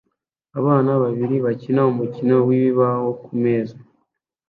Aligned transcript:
Abana 0.59 0.91
babiri 1.03 1.35
bakina 1.45 1.81
umukino 1.91 2.35
wibibaho 2.47 3.09
kumeza 3.23 3.77